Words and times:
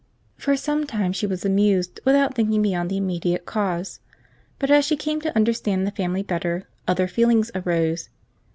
For 0.35 0.57
some 0.57 0.87
time 0.87 1.13
she 1.13 1.27
was 1.27 1.45
amused, 1.45 1.99
without 2.05 2.33
thinking 2.33 2.63
beyond 2.63 2.89
the 2.89 2.97
immediate 2.97 3.45
cause; 3.45 3.99
but 4.57 4.71
as 4.71 4.83
she 4.83 4.95
came 4.97 5.21
to 5.21 5.35
understand 5.35 5.85
the 5.85 5.91
family 5.91 6.23
better, 6.23 6.67
other 6.87 7.07
feelings 7.07 7.51
arose. 7.53 8.09